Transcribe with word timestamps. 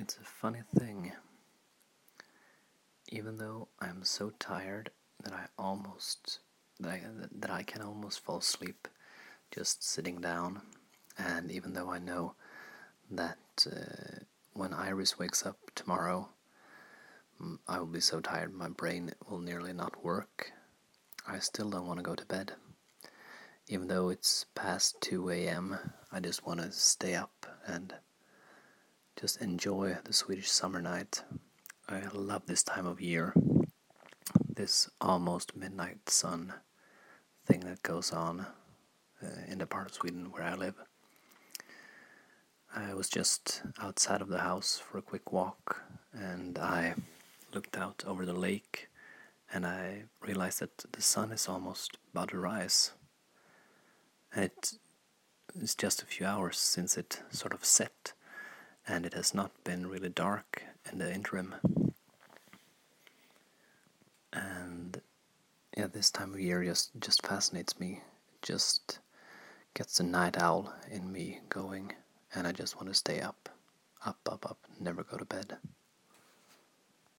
It's 0.00 0.16
a 0.16 0.22
funny 0.24 0.62
thing. 0.76 1.10
Even 3.08 3.38
though 3.38 3.66
I'm 3.80 4.04
so 4.04 4.30
tired 4.38 4.92
that 5.24 5.32
I 5.32 5.46
almost 5.58 6.38
that 6.78 6.92
I, 6.92 7.02
that 7.32 7.50
I 7.50 7.64
can 7.64 7.82
almost 7.82 8.20
fall 8.20 8.38
asleep 8.38 8.86
just 9.50 9.82
sitting 9.82 10.20
down, 10.20 10.60
and 11.18 11.50
even 11.50 11.72
though 11.72 11.90
I 11.90 11.98
know 11.98 12.34
that 13.10 13.38
uh, 13.66 14.20
when 14.52 14.72
Iris 14.72 15.18
wakes 15.18 15.44
up 15.44 15.58
tomorrow, 15.74 16.28
I 17.66 17.80
will 17.80 17.86
be 17.86 17.98
so 17.98 18.20
tired 18.20 18.54
my 18.54 18.68
brain 18.68 19.14
will 19.28 19.40
nearly 19.40 19.72
not 19.72 20.04
work. 20.04 20.52
I 21.26 21.40
still 21.40 21.70
don't 21.70 21.88
want 21.88 21.98
to 21.98 22.04
go 22.04 22.14
to 22.14 22.24
bed. 22.24 22.52
Even 23.66 23.88
though 23.88 24.10
it's 24.10 24.46
past 24.54 25.00
2 25.00 25.30
a.m., 25.30 25.76
I 26.12 26.20
just 26.20 26.46
want 26.46 26.60
to 26.60 26.70
stay 26.70 27.16
up 27.16 27.46
and 27.66 27.94
just 29.18 29.42
enjoy 29.42 29.96
the 30.04 30.12
Swedish 30.12 30.48
summer 30.48 30.80
night. 30.80 31.24
I 31.88 32.02
love 32.12 32.46
this 32.46 32.62
time 32.62 32.86
of 32.86 33.00
year. 33.00 33.34
This 34.48 34.88
almost 35.00 35.56
midnight 35.56 36.08
sun 36.08 36.52
thing 37.44 37.60
that 37.60 37.82
goes 37.82 38.12
on 38.12 38.46
uh, 39.20 39.26
in 39.48 39.58
the 39.58 39.66
part 39.66 39.86
of 39.88 39.94
Sweden 39.94 40.30
where 40.30 40.44
I 40.44 40.54
live. 40.54 40.76
I 42.76 42.94
was 42.94 43.08
just 43.08 43.62
outside 43.82 44.20
of 44.20 44.28
the 44.28 44.38
house 44.38 44.78
for 44.78 44.98
a 44.98 45.02
quick 45.02 45.32
walk 45.32 45.82
and 46.12 46.56
I 46.56 46.94
looked 47.52 47.76
out 47.76 48.04
over 48.06 48.24
the 48.24 48.38
lake 48.38 48.88
and 49.52 49.66
I 49.66 50.04
realized 50.20 50.60
that 50.60 50.92
the 50.92 51.02
sun 51.02 51.32
is 51.32 51.48
almost 51.48 51.98
about 52.12 52.28
to 52.28 52.38
rise. 52.38 52.92
And 54.32 54.44
it 54.44 54.74
is 55.60 55.74
just 55.74 56.02
a 56.02 56.06
few 56.06 56.24
hours 56.24 56.58
since 56.58 56.96
it 56.96 57.20
sort 57.30 57.52
of 57.52 57.64
set, 57.64 58.12
and 58.88 59.04
it 59.04 59.14
has 59.14 59.34
not 59.34 59.52
been 59.64 59.86
really 59.86 60.08
dark 60.08 60.62
in 60.90 60.98
the 60.98 61.12
interim. 61.12 61.54
And 64.32 65.00
yeah, 65.76 65.86
this 65.86 66.10
time 66.10 66.32
of 66.32 66.40
year 66.40 66.64
just 66.64 66.90
just 66.98 67.26
fascinates 67.26 67.78
me. 67.78 68.00
It 68.34 68.42
just 68.42 68.98
gets 69.74 69.98
the 69.98 70.04
night 70.04 70.40
owl 70.40 70.72
in 70.90 71.12
me 71.12 71.40
going, 71.48 71.92
and 72.34 72.46
I 72.46 72.52
just 72.52 72.76
want 72.76 72.88
to 72.88 72.94
stay 72.94 73.20
up, 73.20 73.48
up, 74.04 74.18
up, 74.30 74.46
up, 74.48 74.58
never 74.80 75.04
go 75.04 75.16
to 75.16 75.24
bed. 75.24 75.56